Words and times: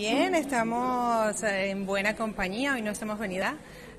Bien, 0.00 0.34
estamos 0.34 1.42
en 1.42 1.84
buena 1.84 2.16
compañía. 2.16 2.72
Hoy 2.72 2.80
nos 2.80 3.02
hemos 3.02 3.18
venido 3.18 3.44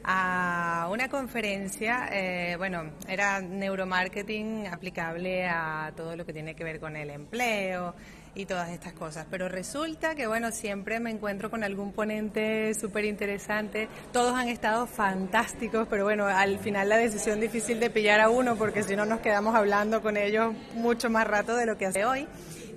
a 0.03 0.89
una 0.91 1.09
conferencia, 1.09 2.09
eh, 2.11 2.55
bueno, 2.57 2.89
era 3.07 3.39
neuromarketing 3.39 4.65
aplicable 4.65 5.45
a 5.45 5.93
todo 5.95 6.15
lo 6.15 6.25
que 6.25 6.33
tiene 6.33 6.55
que 6.55 6.63
ver 6.63 6.79
con 6.79 6.95
el 6.95 7.11
empleo 7.11 7.93
y 8.33 8.47
todas 8.47 8.71
estas 8.71 8.93
cosas. 8.93 9.27
Pero 9.29 9.47
resulta 9.47 10.15
que, 10.15 10.25
bueno, 10.25 10.49
siempre 10.49 10.99
me 10.99 11.11
encuentro 11.11 11.51
con 11.51 11.63
algún 11.63 11.91
ponente 11.93 12.73
súper 12.73 13.05
interesante. 13.05 13.87
Todos 14.11 14.33
han 14.33 14.49
estado 14.49 14.87
fantásticos, 14.87 15.87
pero 15.87 16.03
bueno, 16.03 16.25
al 16.25 16.57
final 16.57 16.89
la 16.89 16.97
decisión 16.97 17.39
difícil 17.39 17.79
de 17.79 17.91
pillar 17.91 18.21
a 18.21 18.29
uno, 18.31 18.55
porque 18.55 18.81
si 18.81 18.95
no 18.95 19.05
nos 19.05 19.19
quedamos 19.19 19.53
hablando 19.53 20.01
con 20.01 20.17
ellos 20.17 20.55
mucho 20.73 21.11
más 21.11 21.27
rato 21.27 21.55
de 21.55 21.67
lo 21.67 21.77
que 21.77 21.85
hace 21.85 22.05
hoy. 22.05 22.27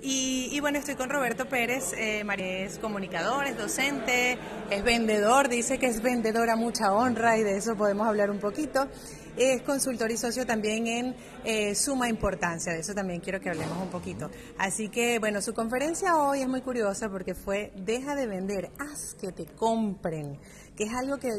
Y, 0.07 0.59
bueno, 0.59 0.77
estoy 0.77 0.93
con 0.93 1.09
Roberto 1.09 1.49
Pérez, 1.49 1.91
eh, 1.97 2.23
es 2.37 2.77
comunicador, 2.77 3.47
es 3.47 3.57
docente, 3.57 4.37
es 4.69 4.83
vendedor, 4.83 5.49
dice 5.49 5.79
que 5.79 5.87
es 5.87 6.03
vendedor 6.03 6.51
a 6.51 6.55
mucha 6.55 6.93
honra 6.93 7.39
y 7.39 7.43
de 7.43 7.57
eso 7.57 7.75
podemos 7.75 8.07
hablar 8.07 8.29
un 8.29 8.37
poquito. 8.37 8.87
Es 9.35 9.63
consultor 9.63 10.11
y 10.11 10.17
socio 10.17 10.45
también 10.45 10.85
en 10.85 11.15
eh, 11.43 11.73
Suma 11.73 12.07
Importancia, 12.07 12.71
de 12.71 12.81
eso 12.81 12.93
también 12.93 13.19
quiero 13.19 13.41
que 13.41 13.49
hablemos 13.49 13.81
un 13.81 13.89
poquito. 13.89 14.29
Así 14.59 14.89
que 14.89 15.17
bueno, 15.17 15.41
su 15.41 15.55
conferencia 15.55 16.15
hoy 16.17 16.41
es 16.41 16.47
muy 16.47 16.61
curiosa 16.61 17.09
porque 17.09 17.33
fue 17.33 17.73
Deja 17.75 18.13
de 18.13 18.27
vender, 18.27 18.69
haz 18.77 19.15
que 19.15 19.31
te 19.31 19.47
compren, 19.55 20.37
que 20.77 20.83
es 20.83 20.93
algo 20.93 21.17
que, 21.17 21.31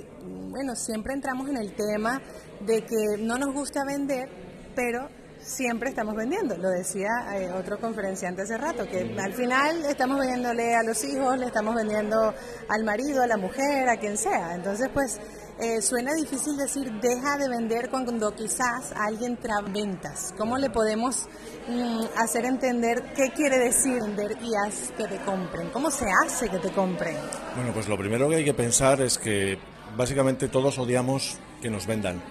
bueno, 0.50 0.74
siempre 0.74 1.14
entramos 1.14 1.48
en 1.48 1.56
el 1.56 1.72
tema 1.76 2.20
de 2.66 2.84
que 2.84 3.16
no 3.20 3.38
nos 3.38 3.54
gusta 3.54 3.84
vender, 3.84 4.28
pero 4.74 5.08
siempre 5.46 5.90
estamos 5.90 6.14
vendiendo. 6.14 6.56
Lo 6.56 6.68
decía 6.68 7.08
eh, 7.34 7.50
otro 7.52 7.78
conferenciante 7.78 8.42
hace 8.42 8.58
rato, 8.58 8.86
que 8.86 9.16
al 9.18 9.32
final 9.32 9.84
estamos 9.84 10.18
vendiéndole 10.18 10.74
a 10.74 10.82
los 10.82 11.02
hijos, 11.04 11.38
le 11.38 11.46
estamos 11.46 11.74
vendiendo 11.74 12.34
al 12.68 12.84
marido, 12.84 13.22
a 13.22 13.26
la 13.26 13.36
mujer, 13.36 13.88
a 13.88 13.96
quien 13.96 14.18
sea. 14.18 14.54
Entonces, 14.54 14.88
pues 14.92 15.20
eh, 15.58 15.80
suena 15.80 16.12
difícil 16.14 16.56
decir 16.56 16.92
deja 17.00 17.38
de 17.38 17.48
vender 17.48 17.88
cuando 17.90 18.34
quizás 18.34 18.92
alguien 18.94 19.36
trae 19.36 19.62
ventas. 19.70 20.34
¿Cómo 20.36 20.58
le 20.58 20.68
podemos 20.68 21.28
mm, 21.68 22.00
hacer 22.18 22.44
entender 22.44 23.14
qué 23.14 23.30
quiere 23.30 23.58
decir 23.58 24.02
vender 24.02 24.36
y 24.42 24.50
haz 24.66 24.92
que 24.96 25.06
te 25.06 25.16
compren? 25.24 25.70
¿Cómo 25.70 25.90
se 25.90 26.06
hace 26.24 26.48
que 26.48 26.58
te 26.58 26.70
compren? 26.70 27.16
Bueno, 27.54 27.72
pues 27.72 27.88
lo 27.88 27.96
primero 27.96 28.28
que 28.28 28.36
hay 28.36 28.44
que 28.44 28.54
pensar 28.54 29.00
es 29.00 29.16
que 29.16 29.58
básicamente 29.96 30.48
todos 30.48 30.78
odiamos 30.78 31.38
que 31.62 31.70
nos 31.70 31.86
vendan, 31.86 32.22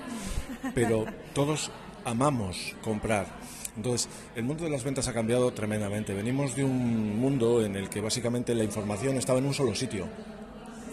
pero 0.75 1.05
todos 1.33 1.71
amamos 2.05 2.75
comprar. 2.83 3.27
Entonces, 3.75 4.07
el 4.35 4.43
mundo 4.45 4.63
de 4.63 4.69
las 4.69 4.83
ventas 4.83 5.07
ha 5.07 5.13
cambiado 5.13 5.51
tremendamente. 5.51 6.13
Venimos 6.13 6.55
de 6.55 6.63
un 6.63 7.19
mundo 7.19 7.65
en 7.65 7.75
el 7.75 7.89
que 7.89 7.99
básicamente 7.99 8.55
la 8.55 8.63
información 8.63 9.17
estaba 9.17 9.39
en 9.39 9.45
un 9.45 9.53
solo 9.53 9.75
sitio 9.75 10.07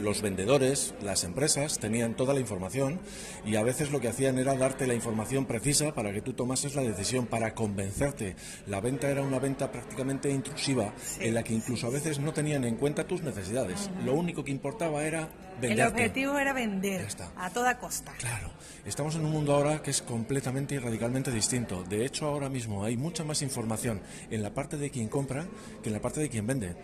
los 0.01 0.23
vendedores, 0.23 0.95
las 1.03 1.25
empresas, 1.25 1.79
tenían 1.79 2.15
toda 2.15 2.35
la 2.35 2.41
información 2.41 3.01
y 3.45 3.57
a 3.57 3.63
veces 3.63 3.91
lo 3.91 4.01
que 4.01 4.09
hacían 4.09 4.39
era 4.39 4.55
darte 4.55 4.87
la 4.87 4.95
información 4.95 5.47
precisa 5.47 5.95
para 5.95 6.13
que 6.13 6.23
tú 6.23 6.33
tomases 6.33 6.75
la 6.75 6.83
decisión, 6.83 7.27
para 7.27 7.55
convencerte. 7.55 8.37
La 8.67 8.81
venta 8.81 9.11
era 9.11 9.23
una 9.23 9.39
venta 9.39 9.71
prácticamente 9.71 10.31
intrusiva, 10.31 10.93
en 11.21 11.35
la 11.35 11.43
que 11.43 11.55
incluso 11.55 11.87
a 11.87 11.91
veces 11.91 12.19
no 12.19 12.33
tenían 12.33 12.65
en 12.65 12.77
cuenta 12.77 13.07
tus 13.07 13.23
necesidades. 13.23 13.91
Lo 14.05 14.15
único 14.15 14.45
que 14.45 14.51
importaba 14.51 15.05
era 15.05 15.29
vender. 15.61 15.87
El 15.87 15.93
objetivo 15.93 16.39
era 16.39 16.53
vender 16.53 17.07
a 17.37 17.51
toda 17.51 17.79
costa. 17.79 18.13
Claro. 18.19 18.51
Estamos 18.85 19.15
en 19.15 19.25
un 19.25 19.31
mundo 19.31 19.55
ahora 19.55 19.83
que 19.83 19.91
es 19.91 20.03
completamente 20.03 20.75
y 20.75 20.79
radicalmente 20.79 21.31
distinto. 21.31 21.85
De 21.85 22.05
hecho, 22.05 22.27
ahora 22.27 22.49
mismo 22.49 22.85
hay 22.85 22.97
mucha 22.97 23.25
más 23.25 23.43
información 23.43 24.01
en 24.31 24.43
la 24.43 24.53
parte 24.53 24.77
de 24.77 24.91
quien 24.91 25.09
compra 25.09 25.47
que 25.83 25.89
en 25.89 25.93
la 25.93 26.01
parte 26.01 26.21
de 26.21 26.29
quien 26.29 26.47
vende. 26.47 26.75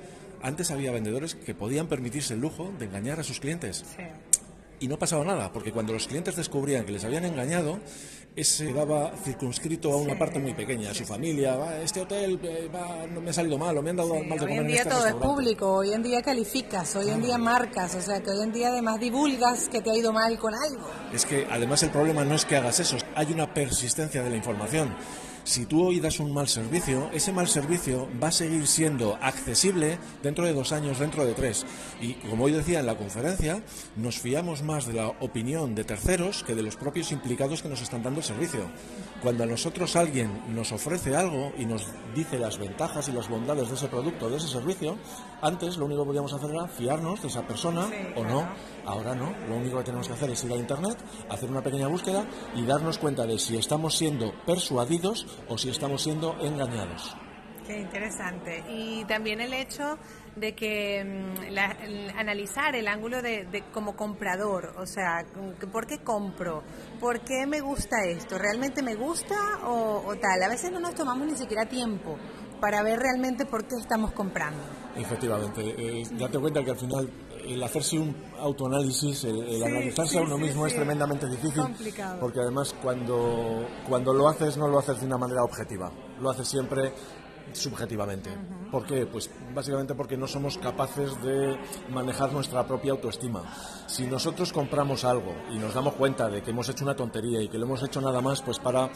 Antes 0.43 0.71
había 0.71 0.93
vendedores 0.93 1.35
que 1.35 1.55
podían 1.55 1.89
permitirse 1.89 2.35
el 2.35 2.41
lujo 2.41 2.73
de 2.79 2.87
engañar 2.87 3.21
a 3.21 3.25
sus 3.25 3.41
clientes. 3.41 3.85
Y 4.81 4.87
no 4.87 4.99
pasaba 4.99 5.25
nada, 5.25 5.53
porque 5.53 5.73
cuando 5.73 5.93
los 5.93 6.07
clientes 6.07 6.37
descubrían 6.37 6.85
que 6.85 6.93
les 6.93 7.05
habían 7.05 7.25
engañado, 7.25 7.81
ese 8.37 8.73
daba 8.73 9.11
circunscrito 9.25 9.93
a 9.93 9.97
una 9.97 10.17
parte 10.17 10.39
muy 10.39 10.55
pequeña, 10.55 10.93
a 10.93 10.95
su 10.95 11.05
familia, 11.05 11.83
este 11.83 12.03
hotel 12.03 12.39
eh, 12.45 12.71
no 13.13 13.21
me 13.21 13.31
ha 13.31 13.33
salido 13.33 13.59
mal, 13.59 13.77
o 13.77 13.83
me 13.83 13.91
han 13.91 13.97
dado 13.97 14.15
mal 14.23 14.39
de 14.39 14.47
comer 14.47 14.51
Hoy 14.51 14.59
en 14.59 14.67
día 14.69 14.77
este 14.77 14.91
todo 14.91 15.07
es 15.07 15.15
público, 15.15 15.73
hoy 15.73 15.93
en 15.93 16.05
día 16.05 16.23
calificas, 16.23 16.95
hoy 16.95 17.09
en 17.09 17.21
día 17.21 17.37
marcas, 17.39 17.97
o 17.97 18.01
sea 18.01 18.23
que 18.23 18.31
hoy 18.31 18.43
en 18.43 18.53
día 18.53 18.69
además 18.69 19.01
divulgas 19.01 19.69
que 19.69 19.81
te 19.81 19.91
ha 19.91 19.97
ido 19.97 20.13
mal 20.13 20.39
con 20.39 20.55
algo. 20.55 20.89
Es 21.13 21.27
que 21.27 21.49
además 21.51 21.83
el 21.83 21.91
problema 21.91 22.25
no 22.25 22.37
es 22.37 22.45
que 22.45 22.55
hagas 22.55 22.79
eso, 22.79 22.97
hay 23.17 23.33
una 23.33 23.53
persistencia 23.53 24.23
de 24.23 24.31
la 24.31 24.37
información 24.37 24.95
si 25.49 25.65
tú 25.65 25.87
hoy 25.87 25.99
das 25.99 26.21
un 26.21 26.35
mal 26.35 26.47
servicio, 26.47 27.09
ese 27.11 27.33
mal 27.33 27.49
servicio 27.49 28.07
va 28.23 28.29
a 28.29 28.33
seguir 28.33 28.67
siendo 28.67 29.17
accesible 29.23 29.99
dentro 30.23 30.45
de 30.45 30.53
dos 30.53 30.73
años, 30.73 30.99
dentro 30.99 31.25
de 31.25 31.33
tres. 31.33 31.65
Y 32.03 32.15
como 32.29 32.45
hoy 32.45 32.53
decía 32.53 32.81
en 32.81 32.87
la 32.87 32.99
conferencia, 32.99 33.63
nos 33.97 34.19
fiamos 34.19 34.63
más 34.63 34.87
de 34.87 34.93
la 34.93 35.09
opinión 35.09 35.75
de 35.75 35.85
terceros 35.85 36.45
que 36.45 36.55
de 36.55 36.63
los 36.63 36.77
propios 36.77 37.13
implicados 37.13 37.63
que 37.63 37.71
nos 37.71 37.81
están 37.81 38.03
dando 38.03 38.21
el 38.21 38.27
servicio. 38.27 38.61
Cuando 39.23 39.45
a 39.45 39.47
nosotros 39.47 39.97
alguien 39.97 40.55
nos 40.55 40.71
ofrece 40.71 41.17
algo 41.17 41.51
y 41.57 41.65
nos 41.65 41.87
dice 42.15 42.39
las 42.39 42.59
ventajas 42.59 43.09
y 43.09 43.13
las 43.13 43.31
bondades 43.31 43.71
de 43.71 43.75
ese 43.75 43.89
producto, 43.89 44.29
de 44.29 44.37
ese 44.37 44.49
servicio, 44.49 44.99
antes 45.41 45.79
lo 45.79 45.87
único 45.87 46.03
que 46.03 46.09
podíamos 46.09 46.35
hacer 46.35 46.51
era 46.51 46.69
fiarnos 46.69 47.23
de 47.23 47.29
esa 47.29 47.47
persona 47.47 47.89
o 48.17 48.23
no. 48.23 48.47
Ahora 48.85 49.15
no, 49.15 49.33
lo 49.49 49.57
único 49.57 49.79
que 49.79 49.85
tenemos 49.85 50.09
que 50.09 50.13
hacer 50.13 50.31
es 50.31 50.45
ir 50.45 50.53
a 50.53 50.57
Internet, 50.57 50.99
hacer 51.31 51.51
una 51.51 51.63
pequeña 51.63 51.89
búsqueda 51.89 52.27
y 52.55 52.67
darnos 52.67 52.99
cuenta 52.99 53.27
de 53.27 53.39
si 53.39 53.57
estamos 53.57 53.97
siendo 53.97 54.35
persuadidos 54.45 55.27
o 55.49 55.59
si 55.59 55.71
estamos 55.71 56.03
siendo 56.03 56.37
engañados. 56.41 57.17
Qué 57.69 57.81
interesante. 57.81 58.65
Y 58.71 59.05
también 59.05 59.43
el 59.43 59.53
hecho 59.53 59.99
de 60.37 60.55
que 60.55 61.05
mm, 61.05 62.19
analizar 62.19 62.75
el 62.75 62.89
ángulo 62.89 63.21
de, 63.21 63.63
como 63.75 63.95
comprador, 63.95 64.73
o 64.79 64.87
sea, 64.87 65.27
¿por 65.71 65.87
qué 65.87 65.99
compro? 65.99 66.63
¿Por 66.99 67.21
qué 67.21 67.47
me 67.47 67.61
gusta 67.61 68.05
esto? 68.07 68.39
¿Realmente 68.39 68.83
me 68.83 68.95
gusta 68.95 69.37
o, 69.67 70.15
tal? 70.17 70.43
A 70.43 70.49
veces 70.49 70.73
no 70.73 70.81
nos 70.81 70.95
tomamos 70.95 71.27
ni 71.27 71.37
siquiera 71.37 71.67
tiempo 71.67 72.17
para 72.59 72.83
ver 72.83 73.01
realmente 73.01 73.45
por 73.45 73.67
qué 73.67 73.77
estamos 73.79 74.13
comprando. 74.13 74.63
Efectivamente, 74.97 75.75
eh, 75.77 76.05
date 76.13 76.39
cuenta 76.39 76.65
que 76.65 76.71
al 76.71 76.79
final 76.79 77.11
el 77.49 77.63
hacerse 77.63 77.99
un 77.99 78.15
autoanálisis, 78.39 79.25
el, 79.25 79.63
analizarse 79.63 80.19
a 80.19 80.23
uno 80.23 80.39
mismo 80.39 80.67
es 80.67 80.75
tremendamente 80.75 81.27
difícil, 81.27 81.63
porque 82.21 82.41
además 82.41 82.75
cuando, 82.83 83.67
cuando 83.89 84.13
lo 84.13 84.29
haces 84.29 84.57
no 84.57 84.69
lo 84.69 84.79
haces 84.79 85.01
de 85.01 85.07
una 85.07 85.19
manera 85.19 85.43
objetiva, 85.43 85.91
lo 86.21 86.31
haces 86.31 86.49
siempre 86.49 86.93
subjetivamente. 87.53 88.31
¿Por 88.71 88.85
qué? 88.85 89.07
Pues 89.07 89.31
básicamente 89.55 89.95
porque 89.95 90.17
no 90.17 90.27
somos 90.27 90.59
capaces 90.59 91.21
de 91.23 91.57
manejar 91.91 92.33
nuestra 92.33 92.67
propia 92.67 92.93
autoestima. 92.93 93.43
Si 93.87 94.07
nosotros 94.07 94.53
compramos 94.53 95.05
algo 95.05 95.35
y 95.51 95.59
nos 95.59 95.75
damos 95.75 95.95
cuenta 95.95 96.29
de 96.29 96.43
que 96.43 96.51
hemos 96.51 96.69
hecho 96.69 96.85
una 96.85 96.95
tontería 96.95 97.41
y 97.41 97.49
que 97.49 97.59
lo 97.59 97.65
hemos 97.65 97.83
hecho 97.83 98.01
nada 98.01 98.21
más 98.21 98.43
pues 98.43 98.59
para 98.59 98.91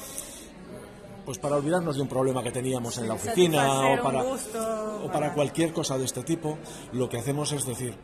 pues 1.25 1.39
para 1.39 1.57
olvidarnos 1.57 1.97
de 1.97 2.03
un 2.03 2.09
problema 2.09 2.43
que 2.43 2.51
teníamos 2.51 2.99
en 2.99 3.07
la 3.07 3.15
oficina 3.15 3.93
o 3.93 4.03
para, 4.03 4.25
o 4.25 5.13
para 5.13 5.33
cualquier 5.33 5.73
cosa 5.73 5.97
de 5.97 6.05
este 6.05 6.23
tipo, 6.25 6.59
lo 6.93 7.09
que 7.09 7.19
hacemos 7.19 7.53
es 7.53 7.65
decir, 7.65 7.97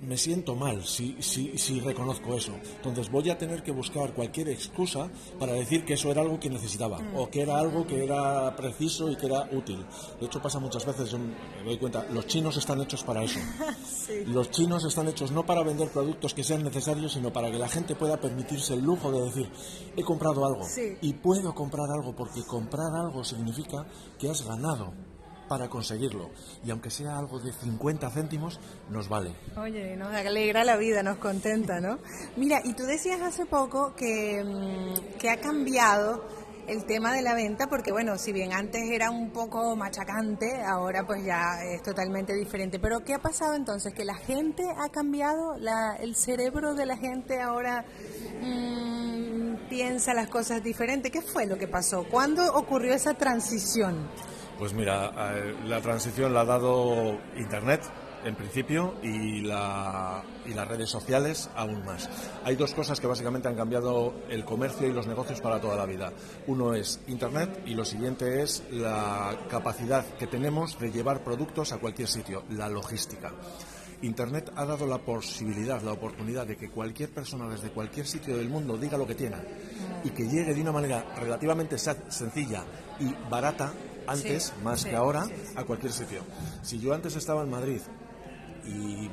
me 0.00 0.16
siento 0.16 0.54
mal 0.54 0.84
si, 0.84 1.16
si, 1.20 1.58
si, 1.58 1.80
reconozco 1.80 2.34
eso. 2.34 2.52
Entonces 2.76 3.10
voy 3.10 3.30
a 3.30 3.38
tener 3.38 3.62
que 3.62 3.72
buscar 3.72 4.12
cualquier 4.14 4.48
excusa 4.48 5.10
para 5.38 5.52
decir 5.52 5.84
que 5.84 5.94
eso 5.94 6.10
era 6.10 6.22
algo 6.22 6.38
que 6.38 6.48
necesitaba 6.48 6.98
mm. 6.98 7.16
o 7.16 7.28
que 7.28 7.42
era 7.42 7.58
algo 7.58 7.86
que 7.86 8.04
era 8.04 8.54
preciso 8.54 9.10
y 9.10 9.16
que 9.16 9.26
era 9.26 9.48
útil. 9.52 9.84
De 10.20 10.26
hecho 10.26 10.40
pasa 10.40 10.58
muchas 10.58 10.86
veces, 10.86 11.10
yo 11.10 11.18
me 11.18 11.64
doy 11.64 11.78
cuenta, 11.78 12.06
los 12.12 12.26
chinos 12.26 12.56
están 12.56 12.80
hechos 12.80 13.02
para 13.02 13.22
eso. 13.22 13.40
Los 14.26 14.50
chinos 14.50 14.84
están 14.84 15.06
hechos 15.08 15.32
no 15.32 15.44
para 15.44 15.62
vender 15.62 15.90
productos 15.90 16.32
que 16.32 16.42
sean 16.42 16.64
necesarios, 16.64 17.12
sino 17.12 17.30
para 17.30 17.50
que 17.50 17.58
la 17.58 17.68
gente 17.68 17.94
pueda 17.94 18.18
permitirse 18.18 18.72
el 18.72 18.80
lujo 18.80 19.12
de 19.12 19.22
decir, 19.22 19.50
he 19.96 20.02
comprado 20.02 20.46
algo 20.46 20.66
y 21.02 21.12
puedo 21.12 21.54
comprar 21.54 21.90
algo 21.90 22.14
porque 22.16 22.42
comprar 22.42 22.94
algo 22.94 23.22
significa 23.22 23.86
que 24.18 24.30
has 24.30 24.46
ganado 24.46 24.94
para 25.48 25.68
conseguirlo. 25.68 26.30
Y 26.64 26.70
aunque 26.70 26.90
sea 26.90 27.18
algo 27.18 27.40
de 27.40 27.52
50 27.52 28.10
céntimos, 28.10 28.60
nos 28.90 29.08
vale. 29.08 29.32
Oye, 29.56 29.96
nos 29.96 30.14
alegra 30.14 30.64
la 30.64 30.76
vida, 30.76 31.02
nos 31.02 31.18
contenta, 31.18 31.80
¿no? 31.80 31.98
Mira, 32.36 32.60
y 32.64 32.74
tú 32.74 32.84
decías 32.84 33.20
hace 33.22 33.46
poco 33.46 33.94
que, 33.96 34.44
mm, 34.44 35.18
que 35.18 35.30
ha 35.30 35.40
cambiado 35.40 36.24
el 36.68 36.84
tema 36.84 37.14
de 37.14 37.22
la 37.22 37.34
venta, 37.34 37.66
porque 37.66 37.92
bueno, 37.92 38.18
si 38.18 38.32
bien 38.32 38.52
antes 38.52 38.82
era 38.90 39.10
un 39.10 39.30
poco 39.30 39.74
machacante, 39.74 40.62
ahora 40.62 41.06
pues 41.06 41.24
ya 41.24 41.64
es 41.64 41.82
totalmente 41.82 42.34
diferente. 42.34 42.78
Pero 42.78 43.00
¿qué 43.00 43.14
ha 43.14 43.18
pasado 43.18 43.54
entonces? 43.54 43.94
¿Que 43.94 44.04
la 44.04 44.14
gente 44.14 44.64
ha 44.76 44.90
cambiado? 44.90 45.56
La, 45.58 45.96
¿El 45.96 46.14
cerebro 46.14 46.74
de 46.74 46.84
la 46.84 46.98
gente 46.98 47.40
ahora 47.40 47.86
mm, 48.42 49.68
piensa 49.70 50.12
las 50.12 50.28
cosas 50.28 50.62
diferentes? 50.62 51.10
¿Qué 51.10 51.22
fue 51.22 51.46
lo 51.46 51.56
que 51.56 51.68
pasó? 51.68 52.04
¿Cuándo 52.04 52.44
ocurrió 52.54 52.92
esa 52.94 53.14
transición? 53.14 54.06
Pues 54.58 54.74
mira, 54.74 55.12
la 55.66 55.80
transición 55.80 56.34
la 56.34 56.40
ha 56.40 56.44
dado 56.44 57.16
Internet, 57.36 57.80
en 58.24 58.34
principio, 58.34 58.96
y, 59.04 59.42
la, 59.42 60.24
y 60.46 60.52
las 60.52 60.66
redes 60.66 60.90
sociales 60.90 61.48
aún 61.54 61.84
más. 61.84 62.10
Hay 62.42 62.56
dos 62.56 62.74
cosas 62.74 62.98
que 62.98 63.06
básicamente 63.06 63.46
han 63.46 63.54
cambiado 63.54 64.14
el 64.28 64.44
comercio 64.44 64.88
y 64.88 64.92
los 64.92 65.06
negocios 65.06 65.40
para 65.40 65.60
toda 65.60 65.76
la 65.76 65.86
vida. 65.86 66.12
Uno 66.48 66.74
es 66.74 66.98
Internet 67.06 67.62
y 67.66 67.74
lo 67.74 67.84
siguiente 67.84 68.42
es 68.42 68.64
la 68.72 69.38
capacidad 69.48 70.04
que 70.18 70.26
tenemos 70.26 70.76
de 70.80 70.90
llevar 70.90 71.22
productos 71.22 71.72
a 71.72 71.78
cualquier 71.78 72.08
sitio, 72.08 72.42
la 72.50 72.68
logística. 72.68 73.30
Internet 74.02 74.52
ha 74.56 74.64
dado 74.64 74.86
la 74.86 74.98
posibilidad, 74.98 75.82
la 75.82 75.92
oportunidad 75.92 76.46
de 76.46 76.56
que 76.56 76.70
cualquier 76.70 77.10
persona 77.10 77.48
desde 77.48 77.70
cualquier 77.70 78.06
sitio 78.06 78.36
del 78.36 78.48
mundo 78.48 78.76
diga 78.76 78.98
lo 78.98 79.06
que 79.06 79.14
tiene 79.14 79.36
y 80.04 80.10
que 80.10 80.28
llegue 80.28 80.54
de 80.54 80.60
una 80.62 80.72
manera 80.72 81.04
relativamente 81.16 81.78
sencilla 81.78 82.64
y 83.00 83.12
barata 83.28 83.72
antes, 84.08 84.52
más 84.62 84.84
que 84.84 84.96
ahora, 84.96 85.26
a 85.56 85.64
cualquier 85.64 85.92
sitio. 85.92 86.22
Si 86.62 86.78
yo 86.78 86.94
antes 86.94 87.14
estaba 87.16 87.42
en 87.42 87.50
Madrid 87.50 87.80
y 88.64 89.08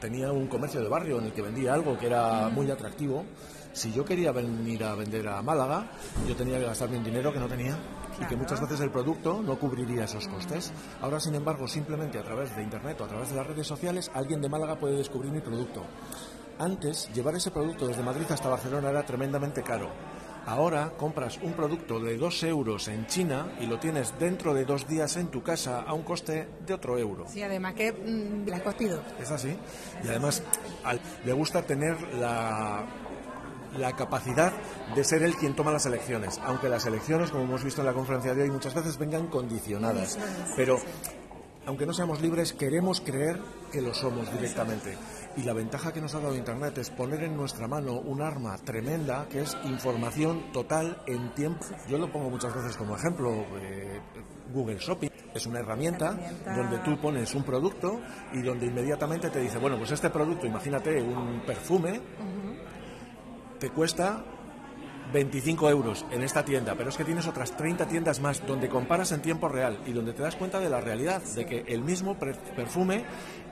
tenía 0.00 0.30
un 0.32 0.46
comercio 0.48 0.80
de 0.80 0.88
barrio 0.88 1.18
en 1.18 1.26
el 1.26 1.32
que 1.32 1.42
vendía 1.42 1.74
algo 1.74 1.98
que 1.98 2.06
era 2.06 2.48
muy 2.50 2.70
atractivo, 2.70 3.24
si 3.72 3.92
yo 3.92 4.04
quería 4.04 4.30
venir 4.30 4.84
a 4.84 4.94
vender 4.94 5.26
a 5.28 5.42
Málaga, 5.42 5.90
yo 6.28 6.36
tenía 6.36 6.58
que 6.58 6.66
gastarme 6.66 6.98
un 6.98 7.04
dinero 7.04 7.32
que 7.32 7.40
no 7.40 7.48
tenía 7.48 7.76
y 8.20 8.24
que 8.26 8.36
muchas 8.36 8.60
veces 8.60 8.80
el 8.80 8.90
producto 8.90 9.42
no 9.42 9.58
cubriría 9.58 10.04
esos 10.04 10.28
costes. 10.28 10.72
Ahora, 11.00 11.18
sin 11.18 11.34
embargo, 11.34 11.66
simplemente 11.66 12.18
a 12.18 12.22
través 12.22 12.54
de 12.54 12.62
Internet 12.62 13.00
o 13.00 13.04
a 13.04 13.08
través 13.08 13.30
de 13.30 13.36
las 13.36 13.46
redes 13.46 13.66
sociales, 13.66 14.10
alguien 14.14 14.40
de 14.40 14.48
Málaga 14.48 14.78
puede 14.78 14.96
descubrir 14.96 15.32
mi 15.32 15.40
producto. 15.40 15.84
Antes, 16.58 17.10
llevar 17.12 17.34
ese 17.34 17.50
producto 17.50 17.88
desde 17.88 18.04
Madrid 18.04 18.26
hasta 18.30 18.48
Barcelona 18.48 18.90
era 18.90 19.04
tremendamente 19.04 19.62
caro. 19.62 19.90
Ahora 20.46 20.92
compras 20.96 21.38
un 21.42 21.52
producto 21.54 22.00
de 22.00 22.16
2 22.16 22.42
euros 22.44 22.88
en 22.88 23.06
China 23.06 23.46
y 23.60 23.66
lo 23.66 23.78
tienes 23.78 24.18
dentro 24.18 24.52
de 24.52 24.64
dos 24.64 24.86
días 24.86 25.16
en 25.16 25.28
tu 25.28 25.42
casa 25.42 25.82
a 25.82 25.94
un 25.94 26.02
coste 26.02 26.48
de 26.66 26.74
otro 26.74 26.98
euro. 26.98 27.24
Sí, 27.28 27.42
además 27.42 27.74
que 27.74 27.92
mm, 27.92 28.48
la 28.48 28.56
has 28.56 28.62
costido. 28.62 29.00
Es 29.20 29.30
así. 29.30 29.56
Y 30.04 30.08
además 30.08 30.42
le 31.24 31.32
gusta 31.32 31.62
tener 31.62 31.96
la, 32.14 32.84
la 33.78 33.92
capacidad 33.96 34.52
de 34.94 35.04
ser 35.04 35.22
él 35.22 35.34
quien 35.36 35.54
toma 35.54 35.72
las 35.72 35.86
elecciones, 35.86 36.40
aunque 36.44 36.68
las 36.68 36.86
elecciones, 36.86 37.30
como 37.30 37.44
hemos 37.44 37.64
visto 37.64 37.80
en 37.80 37.86
la 37.86 37.92
conferencia 37.92 38.34
de 38.34 38.42
hoy, 38.42 38.50
muchas 38.50 38.74
veces 38.74 38.98
vengan 38.98 39.26
condicionadas. 39.28 40.18
Pero 40.56 40.78
aunque 41.66 41.86
no 41.86 41.92
seamos 41.92 42.20
libres, 42.20 42.52
queremos 42.52 43.00
creer 43.00 43.40
que 43.72 43.80
lo 43.80 43.94
somos 43.94 44.30
directamente. 44.32 44.96
Y 45.36 45.42
la 45.42 45.52
ventaja 45.52 45.92
que 45.92 46.00
nos 46.00 46.14
ha 46.14 46.20
dado 46.20 46.36
Internet 46.36 46.78
es 46.78 46.90
poner 46.90 47.24
en 47.24 47.36
nuestra 47.36 47.66
mano 47.66 47.94
un 47.94 48.22
arma 48.22 48.56
tremenda 48.58 49.26
que 49.28 49.42
es 49.42 49.56
información 49.64 50.52
total 50.52 51.02
en 51.06 51.34
tiempo. 51.34 51.64
Yo 51.88 51.98
lo 51.98 52.10
pongo 52.10 52.30
muchas 52.30 52.54
veces 52.54 52.76
como 52.76 52.96
ejemplo. 52.96 53.30
Eh, 53.60 54.00
Google 54.52 54.78
Shopping 54.78 55.08
es 55.34 55.46
una 55.46 55.60
herramienta, 55.60 56.16
donde 56.44 56.78
tú 56.78 56.96
pones 57.00 57.34
un 57.34 57.42
producto 57.42 58.00
y 58.32 58.42
donde 58.42 58.66
inmediatamente 58.66 59.30
te 59.30 59.40
dice, 59.40 59.58
bueno, 59.58 59.76
pues 59.76 59.90
este 59.90 60.10
producto, 60.10 60.46
imagínate 60.46 61.02
un 61.02 61.42
perfume, 61.44 62.00
te 63.58 63.70
cuesta 63.70 64.24
25 65.14 65.70
euros 65.70 66.04
en 66.10 66.24
esta 66.24 66.44
tienda, 66.44 66.74
pero 66.74 66.90
es 66.90 66.96
que 66.96 67.04
tienes 67.04 67.28
otras 67.28 67.56
30 67.56 67.86
tiendas 67.86 68.20
más 68.20 68.44
donde 68.44 68.68
comparas 68.68 69.12
en 69.12 69.22
tiempo 69.22 69.48
real 69.48 69.78
y 69.86 69.92
donde 69.92 70.12
te 70.12 70.22
das 70.22 70.34
cuenta 70.34 70.58
de 70.58 70.68
la 70.68 70.80
realidad, 70.80 71.22
de 71.22 71.46
que 71.46 71.64
el 71.68 71.82
mismo 71.82 72.18
perfume 72.18 73.04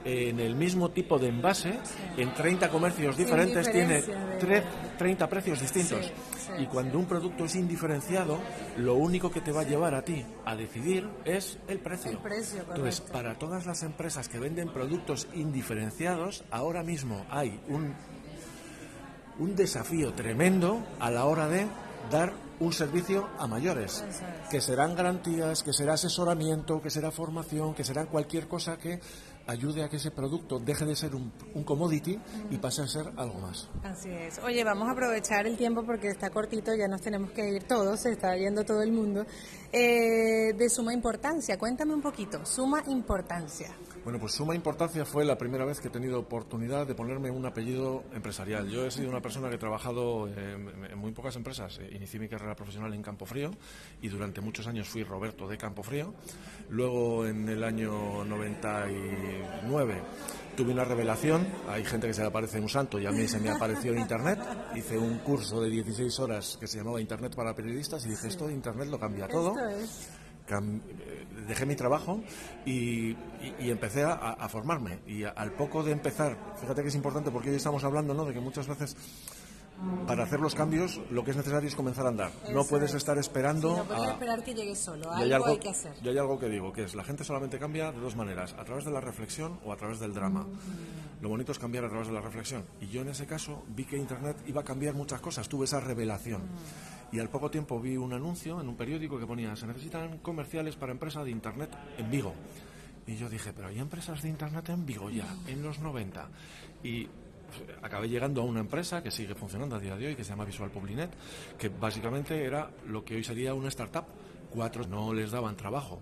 en 0.03 0.41
el 0.41 0.55
mismo 0.55 0.89
tipo 0.89 1.17
de 1.17 1.29
envase, 1.29 1.79
en 2.17 2.33
30 2.33 2.67
comercios 2.67 3.15
diferentes, 3.15 3.71
tiene 3.71 4.03
30 4.97 5.29
precios 5.29 5.61
distintos. 5.61 6.11
y 6.59 6.65
cuando 6.65 6.99
un 6.99 7.05
producto 7.05 7.45
es 7.45 7.55
indiferenciado, 7.55 8.39
lo 8.75 8.95
único 8.95 9.31
que 9.31 9.39
te 9.39 9.53
va 9.53 9.61
a 9.61 9.63
llevar 9.63 9.95
a 9.95 10.03
ti 10.03 10.25
a 10.43 10.57
decidir 10.57 11.07
es 11.23 11.57
el 11.69 11.79
precio. 11.79 12.11
El 12.11 12.17
precio 12.17 12.59
Entonces, 12.67 12.99
para 12.99 13.39
todas 13.39 13.65
las 13.65 13.83
empresas 13.83 14.27
que 14.27 14.37
venden 14.37 14.67
productos 14.67 15.29
indiferenciados, 15.33 16.43
ahora 16.51 16.83
mismo 16.83 17.25
hay 17.29 17.57
un 17.69 17.95
un 19.39 19.55
desafío 19.55 20.13
tremendo 20.13 20.83
a 20.99 21.09
la 21.09 21.25
hora 21.25 21.47
de 21.47 21.67
dar 22.11 22.33
un 22.59 22.71
servicio 22.71 23.27
a 23.39 23.47
mayores, 23.47 24.03
que 24.49 24.61
serán 24.61 24.95
garantías, 24.95 25.63
que 25.63 25.73
será 25.73 25.93
asesoramiento, 25.93 26.81
que 26.81 26.89
será 26.89 27.11
formación, 27.11 27.73
que 27.73 27.83
será 27.83 28.05
cualquier 28.05 28.47
cosa 28.47 28.77
que 28.77 28.99
ayude 29.47 29.83
a 29.83 29.89
que 29.89 29.97
ese 29.97 30.11
producto 30.11 30.59
deje 30.59 30.85
de 30.85 30.95
ser 30.95 31.13
un, 31.15 31.31
commodity 31.65 32.17
y 32.49 32.57
pase 32.57 32.81
a 32.83 32.87
ser 32.87 33.11
algo 33.17 33.39
más. 33.39 33.67
Así 33.83 34.09
es. 34.09 34.39
Oye, 34.39 34.63
vamos 34.63 34.87
a 34.87 34.91
aprovechar 34.91 35.45
el 35.47 35.57
tiempo 35.57 35.83
porque 35.83 36.07
está 36.07 36.29
cortito, 36.29 36.73
ya 36.75 36.87
nos 36.87 37.01
tenemos 37.01 37.31
que 37.31 37.49
ir 37.49 37.63
todos, 37.63 37.99
se 38.01 38.11
está 38.11 38.35
yendo 38.37 38.63
todo 38.63 38.81
el 38.81 38.91
mundo. 38.91 39.25
Eh, 39.71 40.53
de 40.53 40.69
suma 40.69 40.93
importancia, 40.93 41.57
cuéntame 41.57 41.93
un 41.93 42.01
poquito, 42.01 42.45
suma 42.45 42.83
importancia. 42.87 43.71
Bueno, 44.03 44.19
pues 44.19 44.33
suma 44.33 44.53
importancia 44.53 45.05
fue 45.05 45.23
la 45.23 45.37
primera 45.37 45.63
vez 45.63 45.79
que 45.79 45.87
he 45.87 45.91
tenido 45.91 46.19
oportunidad 46.19 46.85
de 46.85 46.93
ponerme 46.93 47.31
un 47.31 47.45
apellido 47.45 48.03
empresarial. 48.13 48.67
Yo 48.67 48.85
he 48.85 48.91
sido 48.91 49.09
una 49.09 49.21
persona 49.21 49.47
que 49.47 49.55
he 49.55 49.57
trabajado 49.57 50.27
en, 50.27 50.97
muy 50.97 51.13
pocas 51.13 51.37
empresas. 51.37 51.79
Inicié 51.89 52.19
mi 52.19 52.27
carrera 52.27 52.53
profesional 52.53 52.93
en 52.93 53.01
Campofrío 53.01 53.51
y 54.01 54.09
durante 54.09 54.41
muchos 54.41 54.67
años 54.67 54.89
fui 54.89 55.03
Roberto 55.03 55.47
de 55.47 55.57
Campofrío. 55.57 56.13
Luego, 56.69 57.25
en 57.25 57.47
el 57.47 57.63
año 57.63 58.25
99, 58.25 60.01
tuve 60.57 60.73
una 60.73 60.83
revelación. 60.83 61.47
Hay 61.69 61.85
gente 61.85 62.07
que 62.07 62.13
se 62.13 62.23
le 62.23 62.27
aparece 62.27 62.59
un 62.59 62.67
santo 62.67 62.99
y 62.99 63.05
a 63.05 63.11
mí 63.11 63.25
se 63.29 63.39
me 63.39 63.51
apareció 63.51 63.95
Internet. 63.95 64.39
Hice 64.75 64.97
un 64.97 65.19
curso 65.19 65.61
de 65.61 65.69
16 65.69 66.19
horas 66.19 66.57
que 66.59 66.67
se 66.67 66.77
llamaba 66.77 66.99
Internet 66.99 67.35
para 67.37 67.55
periodistas 67.55 68.05
y 68.05 68.09
dije, 68.09 68.27
esto 68.27 68.47
de 68.47 68.53
Internet 68.53 68.89
lo 68.89 68.99
cambia 68.99 69.29
todo. 69.29 69.55
Eh, 69.57 69.85
dejé 71.47 71.65
mi 71.65 71.75
trabajo 71.75 72.21
y, 72.65 73.15
empecé 73.59 74.03
a, 74.03 74.47
formarme. 74.49 74.99
Y 75.07 75.23
al 75.23 75.51
poco 75.53 75.83
de 75.83 75.91
empezar, 75.91 76.37
fíjate 76.59 76.81
que 76.81 76.87
es 76.89 76.95
importante 76.95 77.31
porque 77.31 77.49
hoy 77.49 77.55
estamos 77.55 77.83
hablando 77.83 78.13
¿no? 78.13 78.25
de 78.25 78.33
que 78.33 78.39
muchas 78.39 78.67
veces 78.67 78.95
para 80.07 80.23
hacer 80.23 80.39
los 80.39 80.55
cambios 80.55 81.01
lo 81.09 81.23
que 81.23 81.31
es 81.31 81.37
necesario 81.37 81.67
es 81.67 81.75
comenzar 81.75 82.05
a 82.05 82.09
andar. 82.09 82.31
no 82.53 82.63
puedes 82.63 82.93
estar 82.93 83.17
esperando. 83.17 83.77
no 83.77 83.83
puedes 83.83 84.09
esperar 84.11 84.43
que 84.43 84.53
llegue 84.53 84.75
solo. 84.75 85.11
Algo 85.11 85.45
hay, 85.47 85.57
que 85.57 85.69
hacer. 85.69 85.93
Y 86.01 86.09
hay 86.09 86.17
algo 86.17 86.39
que 86.39 86.47
digo, 86.47 86.71
que 86.71 86.83
es 86.83 86.95
la 86.95 87.03
gente 87.03 87.23
solamente 87.23 87.59
cambia 87.59 87.91
de 87.91 87.99
dos 87.99 88.15
maneras, 88.15 88.55
a 88.57 88.63
través 88.63 88.85
de 88.85 88.91
la 88.91 89.01
reflexión 89.01 89.59
o 89.65 89.73
a 89.73 89.77
través 89.77 89.99
del 89.99 90.13
drama. 90.13 90.45
Lo 91.21 91.29
bonito 91.29 91.51
es 91.51 91.59
cambiar 91.59 91.85
a 91.85 91.89
través 91.89 92.07
de 92.07 92.13
la 92.13 92.21
reflexión. 92.21 92.65
Y 92.79 92.87
yo 92.87 93.01
en 93.01 93.09
ese 93.09 93.25
caso 93.25 93.63
vi 93.69 93.85
que 93.85 93.97
Internet 93.97 94.37
iba 94.45 94.61
a 94.61 94.63
cambiar 94.63 94.93
muchas 94.93 95.21
cosas. 95.21 95.47
Tuve 95.49 95.65
esa 95.65 95.79
revelación. 95.79 96.43
Y 97.13 97.19
al 97.19 97.29
poco 97.29 97.51
tiempo 97.51 97.79
vi 97.79 97.95
un 97.95 98.11
anuncio 98.11 98.59
en 98.59 98.67
un 98.67 98.75
periódico 98.75 99.19
que 99.19 99.27
ponía, 99.27 99.55
se 99.55 99.67
necesitan 99.67 100.17
comerciales 100.17 100.75
para 100.75 100.91
empresas 100.91 101.23
de 101.23 101.29
Internet 101.29 101.69
en 101.99 102.09
Vigo. 102.09 102.33
Y 103.05 103.15
yo 103.17 103.29
dije, 103.29 103.53
pero 103.53 103.67
hay 103.67 103.77
empresas 103.77 104.19
de 104.23 104.29
Internet 104.29 104.69
en 104.69 104.83
Vigo 104.83 105.11
ya, 105.11 105.27
en 105.45 105.61
los 105.61 105.77
90. 105.77 106.27
Y 106.83 107.07
acabé 107.83 108.09
llegando 108.09 108.41
a 108.41 108.45
una 108.45 108.61
empresa 108.61 109.03
que 109.03 109.11
sigue 109.11 109.35
funcionando 109.35 109.75
a 109.75 109.79
día 109.79 109.95
de 109.95 110.07
hoy, 110.07 110.15
que 110.15 110.23
se 110.23 110.31
llama 110.31 110.43
Visual 110.43 110.71
Publinet, 110.71 111.11
que 111.55 111.69
básicamente 111.69 112.43
era 112.43 112.71
lo 112.87 113.05
que 113.05 113.15
hoy 113.15 113.23
sería 113.23 113.53
una 113.53 113.67
startup. 113.67 114.05
Cuatro 114.49 114.87
no 114.87 115.13
les 115.13 115.29
daban 115.29 115.55
trabajo 115.55 116.01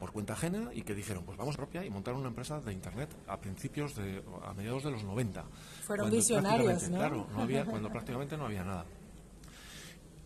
por 0.00 0.10
cuenta 0.10 0.32
ajena 0.32 0.70
y 0.74 0.82
que 0.82 0.96
dijeron, 0.96 1.22
pues 1.24 1.38
vamos 1.38 1.56
propia 1.56 1.84
y 1.84 1.90
montar 1.90 2.14
una 2.14 2.26
empresa 2.26 2.60
de 2.60 2.72
Internet 2.72 3.10
a 3.28 3.40
principios 3.40 3.94
de, 3.94 4.24
a 4.44 4.52
mediados 4.54 4.82
de 4.82 4.90
los 4.90 5.04
90. 5.04 5.44
Fueron 5.84 6.10
visionarios, 6.10 6.88
¿no? 6.88 6.96
Claro, 6.98 7.28
no 7.32 7.42
había, 7.42 7.64
cuando 7.66 7.88
prácticamente 7.88 8.36
no 8.36 8.46
había 8.46 8.64
nada. 8.64 8.84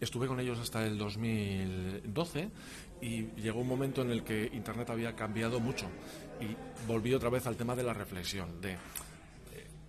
Estuve 0.01 0.27
con 0.27 0.39
ellos 0.41 0.59
hasta 0.59 0.85
el 0.85 0.99
2012 0.99 2.51
y 3.01 3.23
llegó 3.41 3.61
un 3.61 3.69
momento 3.69 4.03
en 4.03 4.11
el 4.11 4.25
que 4.25 4.51
Internet 4.53 4.91
había 4.91 5.15
cambiado 5.15 5.61
mucho 5.61 5.87
y 6.41 6.55
volví 6.87 7.15
otra 7.15 7.31
vez 7.31 7.47
al 7.47 7.57
tema 7.57 7.75
de 7.75 7.83
la 7.83 7.95
reflexión, 7.95 8.61
de 8.61 8.77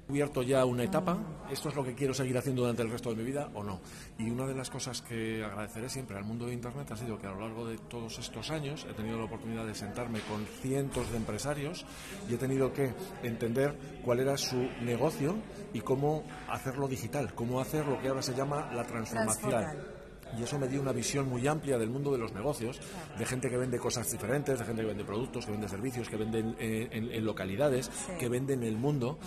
cubierto 0.08 0.42
ya 0.42 0.64
una 0.64 0.84
etapa, 0.84 1.18
esto 1.52 1.68
es 1.68 1.76
lo 1.76 1.84
que 1.84 1.94
quiero 1.94 2.14
seguir 2.14 2.38
haciendo 2.38 2.62
durante 2.62 2.82
el 2.82 2.90
resto 2.90 3.10
de 3.10 3.18
mi 3.18 3.24
vida 3.24 3.50
o 3.54 3.64
no. 3.64 3.82
Y 4.18 4.30
una 4.30 4.48
de 4.48 4.56
las 4.56 4.70
cosas 4.70 5.02
que 5.02 5.44
agradeceré 5.44 5.90
siempre 5.90 6.18
al 6.18 6.24
mundo 6.24 6.46
de 6.46 6.54
Internet 6.54 6.90
ha 6.92 6.96
sido 6.96 7.20
que 7.20 7.28
a 7.28 7.32
lo 7.32 7.42
largo 7.42 7.68
de 7.68 7.78
todos 7.78 8.18
estos 8.18 8.50
años 8.50 8.88
he 8.90 8.94
tenido 8.94 9.18
la 9.18 9.26
oportunidad 9.26 9.66
de 9.66 9.76
sentarme 9.76 10.22
con 10.22 10.46
cientos 10.62 11.12
de 11.12 11.18
empresarios 11.18 11.86
y 12.30 12.36
he 12.36 12.38
tenido 12.38 12.72
que 12.72 12.94
entender 13.22 13.78
cuál 14.04 14.22
era 14.22 14.38
su 14.38 14.70
negocio 14.82 15.36
y 15.74 15.82
cómo 15.82 16.24
hacerlo 16.48 16.88
digital, 16.88 17.34
cómo 17.36 17.60
hacer 17.60 17.86
lo 17.86 18.00
que 18.00 18.08
ahora 18.08 18.22
se 18.22 18.34
llama 18.34 18.72
la 18.74 18.86
transformación 18.86 19.97
y 20.38 20.44
eso 20.44 20.60
me 20.60 20.68
dio 20.68 20.82
una 20.82 20.92
visión 20.92 21.30
muy 21.30 21.48
amplia 21.48 21.78
del 21.78 21.90
mundo 21.90 22.12
de 22.12 22.18
los 22.18 22.34
negocios, 22.34 22.80
de 23.18 23.26
gente 23.26 23.50
que 23.50 23.58
vende 23.58 23.80
cosas 23.80 24.12
diferentes, 24.12 24.60
de 24.60 24.66
gente 24.66 24.82
que 24.82 24.88
vende 24.88 25.04
productos, 25.04 25.46
que 25.46 25.52
vende 25.52 25.70
servicios, 25.70 26.10
que 26.10 26.18
vende 26.18 26.40
en, 26.60 27.26
localidades, 27.26 27.90
que 28.20 28.30
vende 28.30 28.54
en 28.54 28.64
el 28.64 28.78
mundo. 28.78 29.20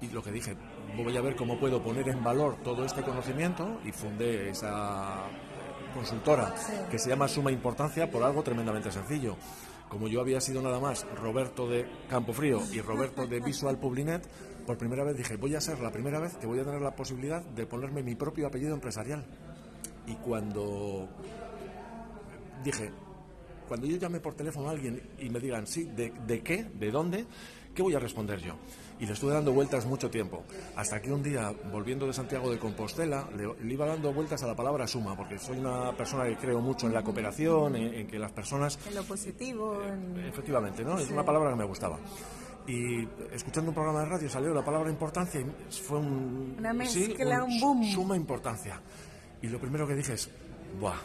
Y, 0.00 0.08
lo 0.08 0.22
que 0.22 0.32
dije, 0.32 0.56
voy 0.96 1.16
a 1.16 1.20
ver 1.20 1.36
cómo 1.36 1.58
puedo 1.58 1.82
poner 1.82 2.08
en 2.08 2.22
valor 2.22 2.56
todo 2.62 2.84
este 2.84 3.02
conocimiento 3.02 3.80
y 3.84 3.92
fundé 3.92 4.50
esa 4.50 5.24
consultora 5.94 6.54
que 6.90 6.98
se 6.98 7.10
llama 7.10 7.28
Suma 7.28 7.52
Importancia 7.52 8.10
por 8.10 8.22
algo 8.22 8.42
tremendamente 8.42 8.90
sencillo. 8.90 9.36
Como 9.88 10.08
yo 10.08 10.22
había 10.22 10.40
sido 10.40 10.62
nada 10.62 10.80
más 10.80 11.06
Roberto 11.16 11.68
de 11.68 11.86
Campofrío 12.08 12.62
y 12.72 12.80
Roberto 12.80 13.26
de 13.26 13.40
Visual 13.40 13.78
Publinet, 13.78 14.26
por 14.66 14.78
primera 14.78 15.04
vez 15.04 15.16
dije, 15.16 15.36
voy 15.36 15.54
a 15.54 15.60
ser 15.60 15.80
la 15.80 15.90
primera 15.90 16.18
vez 16.18 16.36
que 16.36 16.46
voy 16.46 16.60
a 16.60 16.64
tener 16.64 16.80
la 16.80 16.94
posibilidad 16.94 17.42
de 17.42 17.66
ponerme 17.66 18.02
mi 18.02 18.14
propio 18.14 18.46
apellido 18.46 18.74
empresarial. 18.74 19.26
Y 20.06 20.14
cuando 20.16 21.08
dije, 22.64 22.90
cuando 23.68 23.86
yo 23.86 23.96
llame 23.96 24.20
por 24.20 24.34
teléfono 24.34 24.68
a 24.68 24.72
alguien 24.72 25.00
y 25.18 25.30
me 25.30 25.40
digan, 25.40 25.66
sí, 25.66 25.84
¿de, 25.84 26.42
qué? 26.42 26.64
¿De 26.64 26.90
dónde? 26.90 27.26
¿qué 27.74 27.82
voy 27.82 27.94
a 27.94 27.98
responder 27.98 28.38
yo? 28.38 28.54
Y 29.00 29.06
le 29.06 29.14
estuve 29.14 29.32
dando 29.32 29.52
vueltas 29.52 29.86
mucho 29.86 30.10
tiempo, 30.10 30.44
hasta 30.76 31.00
que 31.00 31.10
un 31.10 31.22
día, 31.22 31.52
volviendo 31.72 32.06
de 32.06 32.12
Santiago 32.12 32.50
de 32.50 32.58
Compostela, 32.58 33.26
le, 33.34 33.72
iba 33.72 33.86
dando 33.86 34.12
vueltas 34.12 34.42
a 34.42 34.46
la 34.46 34.54
palabra 34.54 34.86
suma, 34.86 35.16
porque 35.16 35.38
soy 35.38 35.58
una 35.58 35.96
persona 35.96 36.24
que 36.26 36.36
creo 36.36 36.60
mucho 36.60 36.86
en 36.86 36.92
la 36.92 37.02
cooperación, 37.02 37.74
en, 37.76 38.06
que 38.06 38.18
las 38.18 38.30
personas... 38.32 38.78
En 38.86 38.94
lo 38.94 39.02
positivo. 39.04 39.82
Efectivamente, 40.28 40.84
¿no? 40.84 40.98
Es 40.98 41.10
una 41.10 41.24
palabra 41.24 41.50
que 41.50 41.56
me 41.56 41.64
gustaba 41.64 41.98
y 42.66 43.08
escuchando 43.32 43.70
un 43.70 43.74
programa 43.74 44.00
de 44.00 44.06
radio 44.06 44.30
salió 44.30 44.54
la 44.54 44.64
palabra 44.64 44.88
importancia 44.88 45.40
y 45.40 45.72
fue 45.72 45.98
un... 45.98 46.54
Una 46.58 46.72
mezcla, 46.72 47.42
un, 47.42 47.60
boom. 47.60 47.84
Suma 47.92 48.16
importancia. 48.16 48.80
Y 49.42 49.48
lo 49.48 49.58
primero 49.58 49.86
que 49.86 49.94
dije 49.94 50.14
es, 50.14 50.30
¡buah! 50.80 50.96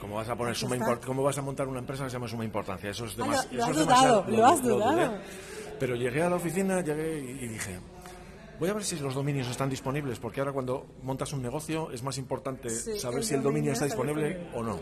¿Cómo 0.00 0.16
vas 0.16 0.28
a 0.28 0.36
poner 0.36 0.54
suma 0.54 0.76
¿Cómo 1.04 1.22
vas 1.22 1.38
a 1.38 1.42
montar 1.42 1.66
una 1.66 1.78
empresa 1.78 2.04
que 2.04 2.10
se 2.10 2.16
llama 2.16 2.28
suma 2.28 2.44
importancia? 2.44 2.90
Eso 2.90 3.06
es, 3.06 3.14
ah, 3.18 3.22
demasiado. 3.22 3.56
lo, 3.56 3.64
has 3.64 3.76
dudado, 3.76 4.24
lo, 4.28 4.46
has 4.46 4.62
dudado. 4.62 5.18
Pero 5.80 5.96
llegué 5.96 6.22
a 6.22 6.28
la 6.28 6.36
oficina 6.36 6.82
llegué 6.82 7.18
y 7.18 7.48
dije, 7.48 7.78
Voy 8.58 8.68
a 8.68 8.72
ver 8.72 8.84
si 8.84 8.96
los 8.96 9.14
dominios 9.14 9.48
están 9.48 9.70
disponibles, 9.70 10.18
porque 10.18 10.40
ahora 10.40 10.52
cuando 10.52 10.84
montas 11.02 11.32
un 11.32 11.42
negocio 11.42 11.92
es 11.92 12.02
más 12.02 12.18
importante 12.18 12.68
saber 12.70 13.24
si 13.24 13.34
el 13.34 13.42
dominio 13.42 13.72
está 13.72 13.84
disponible, 13.84 14.48
o 14.54 14.62
no. 14.62 14.80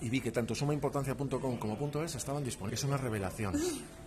Y 0.00 0.08
vi 0.08 0.20
que 0.20 0.32
tanto 0.32 0.54
sumaimportancia.com 0.54 1.58
como 1.58 2.02
.es 2.04 2.14
estaban 2.14 2.42
disponibles. 2.42 2.80
Es 2.80 2.84
una 2.84 2.96
revelación. 2.96 3.54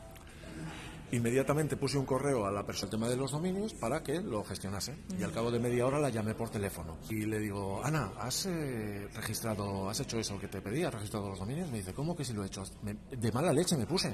Inmediatamente 1.15 1.77
puse 1.77 1.97
un 1.97 2.05
correo 2.05 2.45
a 2.45 2.51
la 2.51 2.65
persona 2.65 2.91
del 2.91 2.99
tema 2.99 3.07
de 3.07 3.15
los 3.15 3.31
dominios 3.31 3.73
para 3.73 4.03
que 4.03 4.19
lo 4.19 4.43
gestionase. 4.43 4.97
Y 5.17 5.23
al 5.23 5.31
cabo 5.31 5.49
de 5.49 5.59
media 5.59 5.85
hora 5.85 5.97
la 5.97 6.09
llamé 6.09 6.35
por 6.35 6.49
teléfono. 6.49 6.97
Y 7.09 7.25
le 7.25 7.39
digo, 7.39 7.81
Ana, 7.85 8.11
¿has 8.19 8.47
eh, 8.47 9.07
registrado, 9.13 9.89
has 9.89 9.97
hecho 10.01 10.19
eso 10.19 10.37
que 10.37 10.49
te 10.49 10.61
pedí? 10.61 10.83
¿Has 10.83 10.93
registrado 10.93 11.29
los 11.29 11.39
dominios? 11.39 11.71
Me 11.71 11.77
dice, 11.77 11.93
¿cómo 11.93 12.17
que 12.17 12.25
si 12.25 12.33
lo 12.33 12.43
he 12.43 12.47
hecho? 12.47 12.63
de 12.83 13.31
mala 13.31 13.53
leche 13.53 13.77
me 13.77 13.85
puse. 13.85 14.13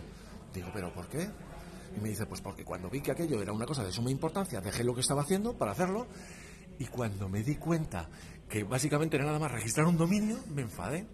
Digo, 0.54 0.70
¿pero 0.72 0.94
por 0.94 1.08
qué? 1.08 1.28
Y 1.98 2.00
me 2.00 2.10
dice, 2.10 2.28
pues 2.28 2.40
porque 2.40 2.64
cuando 2.64 2.88
vi 2.88 3.02
que 3.02 3.12
aquello 3.12 3.42
era 3.42 3.52
una 3.52 3.66
cosa 3.66 3.84
de 3.84 3.92
suma 3.92 4.12
importancia, 4.12 4.62
dejé 4.62 4.84
lo 4.84 4.94
que 4.94 5.02
estaba 5.02 5.24
haciendo 5.24 5.58
para 5.58 5.72
hacerlo. 5.72 6.06
Y 6.78 6.86
cuando 6.86 7.30
me 7.30 7.42
di 7.42 7.56
cuenta 7.56 8.10
que 8.48 8.64
básicamente 8.64 9.16
era 9.16 9.26
nada 9.26 9.40
más 9.40 9.52
registrar 9.52 9.88
un 9.88 9.98
dominio, 9.98 10.38
me 10.54 10.62
enfadé. 10.62 11.08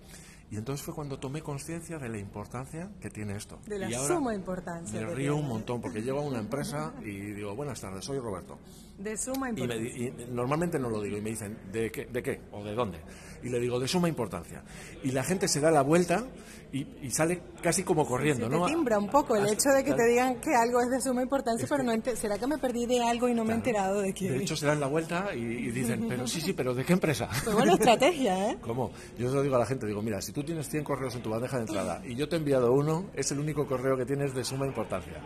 Y 0.50 0.56
entonces 0.56 0.86
fue 0.86 0.94
cuando 0.94 1.20
tomé 1.20 1.42
conciencia 1.42 1.98
de 2.00 2.08
la 2.08 2.18
importancia 2.18 2.89
que 3.01 3.10
tiene 3.10 3.36
esto. 3.36 3.60
De 3.66 3.80
la 3.80 3.89
y 3.89 3.94
suma 3.94 4.34
importancia. 4.34 5.01
Me 5.01 5.13
río 5.13 5.36
un 5.36 5.48
montón 5.48 5.82
porque 5.82 6.01
llego 6.01 6.20
a 6.20 6.22
una 6.22 6.39
empresa 6.39 6.94
y 7.04 7.34
digo, 7.34 7.54
buenas 7.54 7.82
tardes, 7.82 8.06
soy 8.06 8.20
Roberto. 8.20 8.58
De 8.98 9.18
suma 9.18 9.50
importancia. 9.50 9.86
Y, 9.86 10.27
normalmente 10.32 10.80
no 10.80 10.89
lo 10.89 11.01
digo 11.01 11.18
y 11.18 11.22
me 11.22 11.32
dicen, 11.32 11.58
¿de 11.72 11.92
qué, 11.92 12.06
¿de 12.06 12.24
qué? 12.24 12.42
¿O 12.51 12.63
de 12.63 12.74
dónde? 12.74 13.00
Y 13.48 13.50
le 13.50 13.62
digo, 13.62 13.80
de 13.80 13.88
suma 13.88 14.10
importancia. 14.10 14.62
Y 15.04 15.12
la 15.12 15.24
gente 15.24 15.48
se 15.48 15.62
da 15.62 15.72
la 15.72 15.82
vuelta 15.82 16.25
y, 16.74 16.86
sale 17.12 17.42
casi 17.62 17.84
como 17.84 18.06
corriendo, 18.06 18.50
¿no? 18.50 18.66
Te 18.66 18.74
timbra 18.74 19.00
un 19.00 19.08
poco 19.08 19.38
el 19.38 19.48
hecho 19.48 19.70
de 19.70 19.86
que 19.86 19.94
te 19.94 20.06
digan 20.06 20.42
que 20.42 20.54
algo 20.54 20.82
es 20.82 20.89
de 20.89 21.00
suma 21.00 21.22
importancia, 21.22 21.66
pero 21.70 21.82
no 21.82 21.94
¿será 22.16 22.38
que 22.38 22.46
me 22.46 22.58
perdí 22.58 22.86
de 22.86 23.01
algo 23.01 23.30
y 23.30 23.34
no 23.34 23.46
me 23.46 23.54
he 23.54 23.56
enterado 23.56 24.01
de 24.01 24.13
qué? 24.13 24.30
De 24.30 24.39
hecho, 24.39 24.58
se 24.58 24.66
dan 24.66 24.82
la 24.82 24.88
vuelta 24.88 25.34
y, 25.34 25.72
dicen, 25.72 26.08
pero 26.10 26.27
sí, 26.27 26.42
sí, 26.42 26.51
pero 26.51 26.74
¿de 26.74 26.84
qué 26.84 26.92
empresa? 26.94 27.30
Pues 27.48 27.56
buena 27.56 27.74
estrategia, 27.75 28.51
¿eh? 28.51 28.58
¿Cómo? 28.62 28.92
Yo 29.18 29.30
se 29.30 29.36
lo 29.36 29.42
digo 29.42 29.56
a 29.56 29.60
la 29.60 29.66
gente, 29.66 29.88
digo, 29.88 30.01
mira, 30.01 30.22
si 30.22 30.34
tú 30.34 30.44
tienes 30.44 30.68
100 30.68 30.84
correos 30.84 31.16
en 31.16 31.22
tu 31.22 31.30
bandeja 31.30 31.56
de 31.56 31.63
entrada 31.63 32.01
y 32.06 32.16
yo 32.16 32.27
te 32.27 32.36
he 32.36 32.39
enviado 32.39 32.74
uno, 32.74 33.06
es 33.13 33.32
el 33.32 33.39
único 33.39 33.66
correo 33.66 33.96
que 33.96 34.06
tienes 34.06 34.34
de 34.34 34.44
suma 34.44 34.68
importancia. 34.68 35.22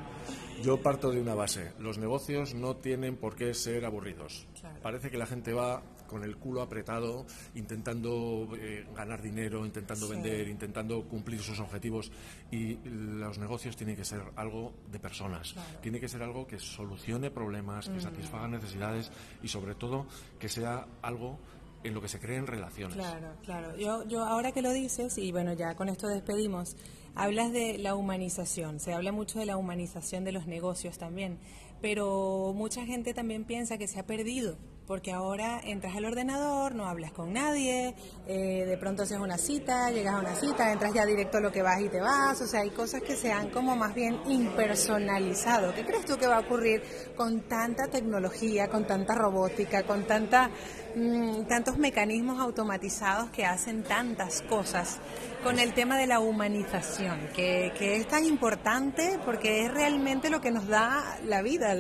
Yo 0.61 0.79
parto 0.79 1.09
de 1.09 1.19
una 1.19 1.33
base. 1.33 1.71
Los 1.79 1.97
negocios 1.97 2.53
no 2.53 2.75
tienen 2.75 3.17
por 3.17 3.35
qué 3.35 3.55
ser 3.55 3.83
aburridos. 3.83 4.45
Parece 4.83 5.09
que 5.09 5.17
la 5.17 5.25
gente 5.25 5.53
va 5.53 5.81
con 6.11 6.23
el 6.25 6.35
culo 6.35 6.61
apretado, 6.61 7.25
intentando 7.55 8.49
eh, 8.59 8.85
ganar 8.93 9.21
dinero, 9.21 9.65
intentando 9.65 10.09
vender, 10.09 10.49
intentando 10.49 11.03
cumplir 11.03 11.41
sus 11.41 11.59
objetivos. 11.61 12.11
Y 12.51 12.77
los 12.83 13.39
negocios 13.39 13.77
tienen 13.77 13.95
que 13.95 14.03
ser 14.03 14.21
algo 14.35 14.73
de 14.91 14.99
personas. 14.99 15.55
Tiene 15.81 16.01
que 16.01 16.09
ser 16.09 16.21
algo 16.21 16.45
que 16.45 16.59
solucione 16.59 17.31
problemas, 17.31 17.87
que 17.87 17.97
mm. 17.97 18.01
satisfaga 18.01 18.47
necesidades 18.49 19.09
y, 19.41 19.47
sobre 19.47 19.73
todo, 19.73 20.05
que 20.37 20.49
sea 20.49 20.85
algo 21.01 21.39
en 21.83 21.93
lo 21.93 22.01
que 22.01 22.09
se 22.09 22.19
creen 22.19 22.45
relaciones. 22.45 22.95
Claro, 22.95 23.33
claro. 23.43 23.75
Yo, 23.77 24.05
yo 24.07 24.25
ahora 24.25 24.51
que 24.51 24.61
lo 24.61 24.71
dices, 24.73 25.17
y 25.17 25.31
bueno, 25.31 25.53
ya 25.53 25.75
con 25.75 25.87
esto 25.87 26.07
despedimos, 26.07 26.75
hablas 27.15 27.53
de 27.53 27.77
la 27.77 27.95
humanización, 27.95 28.79
se 28.79 28.93
habla 28.93 29.11
mucho 29.11 29.39
de 29.39 29.45
la 29.45 29.57
humanización 29.57 30.23
de 30.25 30.33
los 30.33 30.45
negocios 30.45 30.97
también, 30.97 31.39
pero 31.81 32.53
mucha 32.55 32.85
gente 32.85 33.13
también 33.13 33.45
piensa 33.45 33.77
que 33.77 33.87
se 33.87 33.99
ha 33.99 34.05
perdido 34.05 34.57
porque 34.91 35.13
ahora 35.13 35.62
entras 35.63 35.95
al 35.95 36.03
ordenador, 36.03 36.75
no 36.75 36.86
hablas 36.86 37.13
con 37.13 37.31
nadie, 37.31 37.95
eh, 38.27 38.65
de 38.65 38.77
pronto 38.77 39.03
haces 39.03 39.19
una 39.19 39.38
cita, 39.38 39.89
llegas 39.89 40.15
a 40.15 40.19
una 40.19 40.36
cita, 40.36 40.69
entras 40.69 40.93
ya 40.93 41.05
directo 41.05 41.38
a 41.38 41.39
lo 41.39 41.50
que 41.50 41.62
vas 41.62 41.79
y 41.79 41.88
te 41.88 42.01
vas, 42.01 42.41
o 42.41 42.45
sea, 42.45 42.60
hay 42.60 42.71
cosas 42.71 43.01
que 43.01 43.15
se 43.15 43.31
han 43.31 43.51
como 43.51 43.77
más 43.77 43.95
bien 43.95 44.19
impersonalizado. 44.27 45.74
¿Qué 45.74 45.86
crees 45.86 46.03
tú 46.03 46.17
que 46.17 46.27
va 46.27 46.36
a 46.36 46.39
ocurrir 46.41 46.83
con 47.15 47.48
tanta 47.48 47.88
tecnología, 47.88 48.67
con 48.67 48.86
tanta 48.86 49.15
robótica, 49.15 49.83
con 49.83 50.05
tanta, 50.05 50.50
mm, 50.93 51.48
tantos 51.48 51.77
mecanismos 51.77 52.41
automatizados 52.41 53.29
que 53.29 53.45
hacen 53.45 53.83
tantas 53.83 54.41
cosas? 54.41 55.00
con 55.43 55.57
el 55.57 55.74
tema 55.74 55.98
de 55.98 56.05
la 56.05 56.19
humanización, 56.19 57.29
que, 57.33 57.71
es 57.79 58.07
tan 58.07 58.25
importante 58.25 59.19
porque 59.25 59.65
es 59.65 59.71
realmente 59.71 60.29
lo 60.29 60.39
que 60.39 60.51
nos 60.51 60.67
da 60.67 61.17
la 61.25 61.41
vida, 61.41 61.75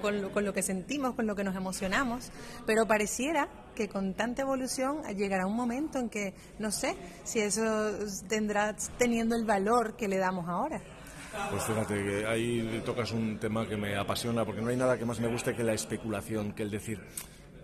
con, 0.00 0.20
lo, 0.20 0.32
con, 0.32 0.44
lo, 0.44 0.52
que 0.52 0.62
sentimos, 0.62 1.14
con 1.14 1.26
lo 1.26 1.34
que 1.34 1.42
nos 1.42 1.56
emocionamos, 1.56 2.30
pero 2.66 2.86
pareciera 2.86 3.48
que 3.74 3.88
con 3.88 4.14
tanta 4.14 4.42
evolución 4.42 5.02
llegará 5.16 5.46
un 5.46 5.56
momento 5.56 5.98
en 5.98 6.08
que 6.08 6.34
no 6.58 6.70
sé 6.70 6.96
si 7.24 7.40
eso 7.40 7.92
tendrá 8.28 8.76
teniendo 8.98 9.36
el 9.36 9.44
valor 9.44 9.96
que 9.96 10.08
le 10.08 10.18
damos 10.18 10.48
ahora. 10.48 10.80
Pues 11.50 11.62
fíjate 11.62 11.94
que 11.94 12.26
ahí 12.26 12.82
tocas 12.84 13.12
un 13.12 13.38
tema 13.38 13.66
que 13.66 13.76
me 13.76 13.96
apasiona 13.96 14.44
porque 14.44 14.60
no 14.60 14.68
hay 14.68 14.76
nada 14.76 14.98
que 14.98 15.04
más 15.04 15.20
me 15.20 15.28
guste 15.28 15.54
que 15.54 15.62
la 15.62 15.72
especulación, 15.72 16.52
que 16.52 16.64
el 16.64 16.70
decir, 16.70 17.00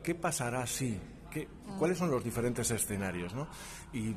¿qué 0.02 0.14
pasará 0.14 0.66
si? 0.66 0.99
¿Qué, 1.31 1.49
¿Cuáles 1.78 1.99
son 1.99 2.11
los 2.11 2.23
diferentes 2.23 2.71
escenarios? 2.71 3.35
¿no? 3.35 3.49
Y 3.93 4.14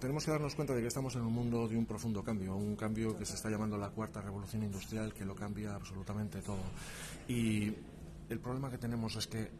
tenemos 0.00 0.24
que 0.24 0.32
darnos 0.32 0.54
cuenta 0.54 0.74
de 0.74 0.80
que 0.80 0.88
estamos 0.88 1.14
en 1.14 1.22
un 1.22 1.32
mundo 1.32 1.68
de 1.68 1.76
un 1.76 1.86
profundo 1.86 2.22
cambio, 2.22 2.56
un 2.56 2.76
cambio 2.76 3.16
que 3.16 3.24
se 3.24 3.34
está 3.34 3.48
llamando 3.48 3.78
la 3.78 3.90
cuarta 3.90 4.20
revolución 4.20 4.64
industrial, 4.64 5.14
que 5.14 5.24
lo 5.24 5.34
cambia 5.34 5.74
absolutamente 5.74 6.42
todo. 6.42 6.62
Y 7.28 7.72
el 8.28 8.40
problema 8.40 8.70
que 8.70 8.78
tenemos 8.78 9.16
es 9.16 9.26
que 9.26 9.50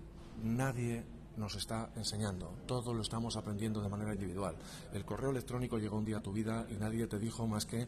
nadie 0.42 1.04
nos 1.36 1.54
está 1.54 1.90
enseñando, 1.94 2.52
todo 2.66 2.92
lo 2.92 3.02
estamos 3.02 3.36
aprendiendo 3.36 3.80
de 3.80 3.88
manera 3.88 4.12
individual. 4.12 4.56
El 4.92 5.04
correo 5.04 5.30
electrónico 5.30 5.78
llegó 5.78 5.96
un 5.96 6.04
día 6.04 6.18
a 6.18 6.22
tu 6.22 6.32
vida 6.32 6.66
y 6.68 6.74
nadie 6.74 7.06
te 7.06 7.18
dijo 7.18 7.46
más 7.46 7.64
que 7.64 7.86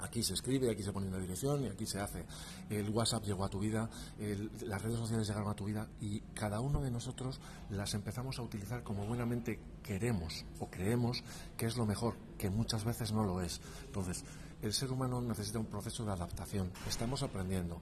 Aquí 0.00 0.22
se 0.22 0.34
escribe, 0.34 0.70
aquí 0.70 0.82
se 0.82 0.92
pone 0.92 1.08
una 1.08 1.18
dirección 1.18 1.64
y 1.64 1.68
aquí 1.68 1.86
se 1.86 2.00
hace. 2.00 2.24
El 2.68 2.90
WhatsApp 2.90 3.24
llegó 3.24 3.44
a 3.44 3.48
tu 3.48 3.58
vida, 3.58 3.88
las 4.66 4.82
redes 4.82 4.98
sociales 4.98 5.26
llegaron 5.26 5.48
a 5.48 5.54
tu 5.54 5.64
vida 5.64 5.88
y 6.00 6.20
cada 6.34 6.60
uno 6.60 6.82
de 6.82 6.90
nosotros 6.90 7.40
las 7.70 7.94
empezamos 7.94 8.38
a 8.38 8.42
utilizar 8.42 8.82
como 8.82 9.06
buenamente 9.06 9.58
queremos 9.82 10.44
o 10.60 10.68
creemos 10.68 11.22
que 11.56 11.66
es 11.66 11.76
lo 11.76 11.86
mejor, 11.86 12.14
que 12.36 12.50
muchas 12.50 12.84
veces 12.84 13.12
no 13.12 13.24
lo 13.24 13.40
es. 13.40 13.60
Entonces, 13.86 14.24
el 14.60 14.74
ser 14.74 14.92
humano 14.92 15.22
necesita 15.22 15.58
un 15.58 15.66
proceso 15.66 16.04
de 16.04 16.12
adaptación. 16.12 16.70
Estamos 16.86 17.22
aprendiendo 17.22 17.80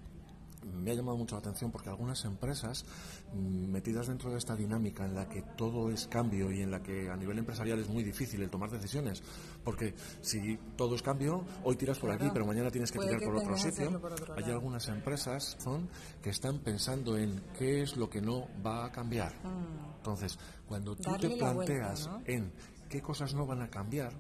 me 0.64 0.90
ha 0.90 0.94
llamado 0.94 1.16
mucho 1.16 1.35
la 1.35 1.40
atención 1.40 1.71
porque 1.71 1.88
algunas 1.88 2.25
empresas 2.25 2.85
mm, 3.33 3.71
metidas 3.71 4.06
dentro 4.06 4.30
de 4.30 4.38
esta 4.38 4.56
dinámica 4.56 5.04
en 5.04 5.14
la 5.14 5.28
que 5.28 5.42
todo 5.42 5.90
es 5.90 6.06
cambio 6.06 6.50
y 6.50 6.62
en 6.62 6.71
la 6.71 6.83
que 6.83 7.11
a 7.11 7.16
nivel 7.16 7.38
empresarial 7.38 7.78
es 7.78 7.88
muy 7.88 8.02
difícil 8.02 8.42
el 8.42 8.50
tomar 8.50 8.71
decisiones, 8.71 9.23
porque 9.62 9.94
si 10.21 10.59
todo 10.76 10.94
es 10.94 11.02
cambio, 11.02 11.44
hoy 11.62 11.76
tiras 11.76 11.99
por 11.99 12.11
aquí, 12.11 12.28
pero 12.33 12.47
mañana 12.47 12.71
tienes 12.71 12.90
que 12.90 12.99
tirar 12.99 13.21
por 13.21 13.37
otro 13.37 13.56
sitio. 13.56 14.00
Hay 14.37 14.44
algunas 14.44 14.88
empresas 14.88 15.56
son, 15.59 15.88
que 16.23 16.30
están 16.30 16.59
pensando 16.59 17.16
en 17.16 17.42
qué 17.59 17.83
es 17.83 17.97
lo 17.97 18.09
que 18.09 18.21
no 18.21 18.49
va 18.64 18.87
a 18.87 18.92
cambiar. 18.92 19.35
Mm. 19.44 19.97
Entonces, 19.97 20.38
cuando 20.66 20.97
tú 20.97 21.11
te 21.18 21.30
planteas 21.30 22.09
en 22.26 22.52
qué 22.88 23.00
cosas 23.00 23.35
no 23.35 23.47
van 23.47 23.62
a 23.62 23.71
cambiar, 23.71 24.12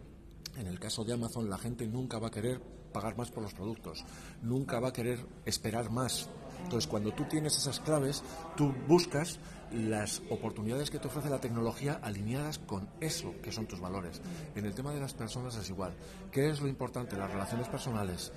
en 0.56 0.66
el 0.66 0.78
caso 0.78 1.04
de 1.04 1.12
Amazon 1.12 1.50
la 1.50 1.58
gente 1.58 1.86
nunca 1.86 2.18
va 2.18 2.28
a 2.28 2.30
querer 2.30 2.60
pagar 2.94 3.18
más 3.18 3.30
por 3.30 3.42
los 3.42 3.52
productos, 3.52 4.04
nunca 4.40 4.80
va 4.80 4.88
a 4.88 4.92
querer 4.92 5.18
esperar 5.44 5.90
más. 5.90 6.30
Entonces, 6.62 6.88
cuando 6.88 7.12
tú 7.12 7.24
tienes 7.24 7.58
esas 7.58 7.80
claves, 7.80 8.22
tú 8.56 8.72
buscas 8.88 9.38
las 9.72 10.22
oportunidades 10.30 10.90
que 10.90 10.98
te 10.98 11.08
ofrece 11.08 11.28
la 11.28 11.40
tecnología 11.40 11.98
alineadas 12.00 12.58
con 12.58 12.88
eso 13.00 13.34
que 13.42 13.52
son 13.52 13.66
tus 13.66 13.80
valores. 13.80 14.22
En 14.54 14.64
el 14.64 14.74
tema 14.74 14.94
de 14.94 15.00
las 15.00 15.12
personas 15.12 15.56
es 15.56 15.68
igual. 15.68 15.92
¿Qué 16.30 16.48
es 16.48 16.60
lo 16.60 16.68
importante? 16.68 17.16
Las 17.16 17.30
relaciones 17.30 17.68
personales. 17.68 18.32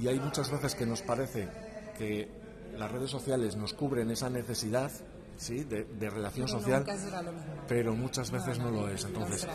Y 0.00 0.08
hay 0.08 0.18
muchas 0.18 0.50
veces 0.50 0.74
que 0.74 0.86
nos 0.86 1.02
parece 1.02 1.48
que 1.96 2.28
las 2.76 2.90
redes 2.90 3.10
sociales 3.10 3.56
nos 3.56 3.74
cubren 3.74 4.10
esa 4.10 4.30
necesidad 4.30 4.90
¿sí? 5.36 5.64
de, 5.64 6.10
relación 6.10 6.48
social, 6.48 6.84
pero 7.66 7.94
muchas 7.94 8.30
veces 8.30 8.58
no, 8.58 8.70
lo 8.70 8.88
es. 8.88 9.04
Entonces, 9.04 9.46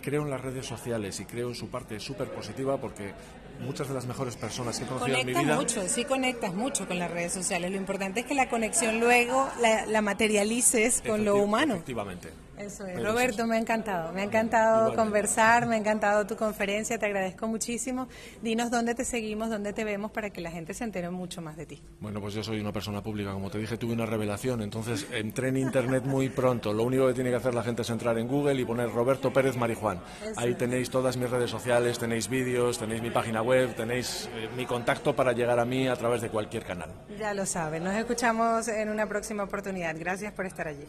creo 0.00 0.22
en 0.22 0.30
las 0.30 0.40
redes 0.40 0.66
sociales 0.66 1.20
y 1.20 1.24
creo 1.24 1.48
en 1.48 1.54
su 1.54 1.68
parte 1.68 2.00
súper 2.00 2.28
positiva 2.30 2.78
porque 2.78 3.12
muchas 3.60 3.88
de 3.88 3.94
las 3.94 4.06
mejores 4.06 4.36
personas 4.36 4.78
que 4.78 4.84
he 4.84 4.88
conocido 4.88 5.18
en 5.18 5.26
mi 5.26 5.34
vida. 5.34 5.56
mucho, 5.56 5.86
sí 5.88 6.04
conectas 6.04 6.54
mucho 6.54 6.86
con 6.86 6.98
las 6.98 7.10
redes 7.10 7.32
sociales. 7.32 7.70
Lo 7.70 7.76
importante 7.76 8.20
es 8.20 8.26
que 8.26 8.34
la 8.34 8.48
conexión 8.48 9.00
luego 9.00 9.48
la, 9.60 10.00
materialices 10.02 11.02
con 11.06 11.24
lo 11.24 11.36
humano. 11.36 11.74
Efectivamente. 11.74 12.30
Eso 12.60 12.86
es. 12.86 13.02
Roberto, 13.02 13.46
me 13.46 13.56
ha 13.56 13.58
encantado. 13.58 14.12
Me 14.12 14.20
ha 14.20 14.24
encantado 14.24 14.94
conversar, 14.94 15.66
me 15.66 15.76
ha 15.76 15.78
encantado 15.78 16.26
tu 16.26 16.36
conferencia, 16.36 16.98
te 16.98 17.06
agradezco 17.06 17.46
muchísimo. 17.48 18.08
Dinos 18.42 18.70
dónde 18.70 18.94
te 18.94 19.04
seguimos, 19.04 19.50
dónde 19.50 19.72
te 19.72 19.84
vemos 19.84 20.10
para 20.10 20.30
que 20.30 20.40
la 20.40 20.50
gente 20.50 20.74
se 20.74 20.84
entere 20.84 21.10
mucho 21.10 21.40
más 21.40 21.56
de 21.56 21.66
ti. 21.66 21.82
Bueno, 22.00 22.20
pues 22.20 22.34
yo 22.34 22.42
soy 22.42 22.60
una 22.60 22.72
persona 22.72 23.02
pública, 23.02 23.32
como 23.32 23.50
te 23.50 23.58
dije, 23.58 23.76
tuve 23.76 23.92
una 23.92 24.06
revelación, 24.06 24.62
entonces 24.62 25.06
entré 25.12 25.48
en 25.48 25.56
Internet 25.56 26.04
muy 26.04 26.28
pronto. 26.28 26.72
Lo 26.72 26.84
único 26.84 27.06
que 27.06 27.14
tiene 27.14 27.30
que 27.30 27.36
hacer 27.36 27.54
la 27.54 27.62
gente 27.62 27.82
es 27.82 27.90
entrar 27.90 28.18
en 28.18 28.28
Google 28.28 28.60
y 28.60 28.64
poner 28.64 28.90
Roberto 28.90 29.32
Pérez 29.32 29.56
Marijuán. 29.56 30.00
Ahí 30.36 30.54
tenéis 30.54 30.90
todas 30.90 31.16
mis 31.16 31.30
redes 31.30 31.50
sociales, 31.50 31.98
tenéis 31.98 32.28
vídeos, 32.28 32.78
tenéis 32.78 33.02
mi 33.02 33.10
página 33.10 33.42
web, 33.42 33.74
tenéis 33.74 34.28
eh, 34.34 34.48
mi 34.56 34.66
contacto 34.66 35.14
para 35.14 35.32
llegar 35.32 35.58
a 35.58 35.64
mí 35.64 35.88
a 35.88 35.96
través 35.96 36.20
de 36.20 36.28
cualquier 36.28 36.64
canal. 36.64 36.90
Ya 37.18 37.34
lo 37.34 37.46
saben, 37.46 37.84
nos 37.84 37.94
escuchamos 37.94 38.68
en 38.68 38.88
una 38.88 39.06
próxima 39.06 39.44
oportunidad. 39.44 39.94
Gracias 39.98 40.32
por 40.32 40.46
estar 40.46 40.68
allí. 40.68 40.84